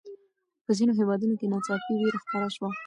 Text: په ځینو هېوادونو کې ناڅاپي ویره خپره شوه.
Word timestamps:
په 0.65 0.71
ځینو 0.77 0.91
هېوادونو 0.99 1.33
کې 1.39 1.45
ناڅاپي 1.51 1.93
ویره 1.95 2.19
خپره 2.23 2.47
شوه. 2.55 2.69